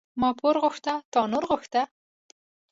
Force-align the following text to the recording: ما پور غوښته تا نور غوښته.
ما 0.19 0.29
پور 0.39 0.55
غوښته 0.63 0.93
تا 1.13 1.19
نور 1.31 1.43
غوښته. 1.49 1.81